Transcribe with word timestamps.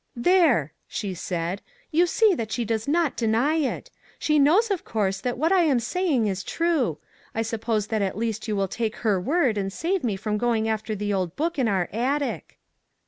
"There!" 0.31 0.73
she 0.97 1.13
said," 1.13 1.61
you 1.91 2.07
see 2.07 2.33
that 2.33 2.51
she 2.51 2.65
does 2.65 2.87
not 2.87 3.15
deny 3.15 3.57
it; 3.57 3.91
she 4.17 4.39
knows, 4.39 4.71
of 4.71 4.83
course, 4.83 5.21
that 5.21 5.37
what 5.37 5.51
I 5.51 5.61
am 5.61 5.79
saying 5.79 6.25
is 6.25 6.43
true. 6.43 6.97
I 7.35 7.43
suppose 7.43 7.85
that 7.93 8.01
at 8.01 8.17
least 8.17 8.47
you 8.47 8.55
will 8.55 8.67
take 8.67 8.95
her 9.05 9.21
word 9.21 9.59
and 9.59 9.71
save 9.71 10.03
me 10.03 10.15
from 10.15 10.39
going 10.39 10.67
after 10.67 10.95
the 10.95 11.13
old 11.13 11.35
book 11.35 11.59
in 11.59 11.67
our 11.67 11.87
attic." 11.93 12.57